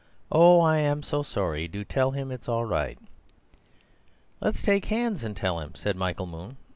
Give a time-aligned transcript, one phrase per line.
[0.31, 1.65] "Oh, I'm so sorry!
[1.65, 2.97] Oh, do tell him it's all right!"
[4.39, 6.57] "Let's take hands and tell him," said Michael Moon.